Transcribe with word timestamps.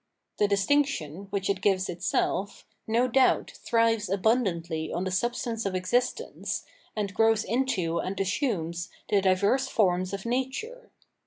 The 0.39 0.47
distinction, 0.47 1.27
which 1.29 1.47
it 1.47 1.61
gives 1.61 1.87
itself, 1.87 2.65
no 2.87 3.07
doubt 3.07 3.51
thrives 3.63 4.09
abundantly 4.09 4.91
on 4.91 5.03
the 5.03 5.11
substance 5.11 5.63
of 5.63 5.75
existence, 5.75 6.63
and 6.95 7.13
grows 7.13 7.43
into 7.43 7.99
and 7.99 8.19
assumes 8.19 8.89
the 9.09 9.21
diverse 9.21 9.67
forms 9.67 10.11
of 10.11 10.25
nature. 10.25 10.89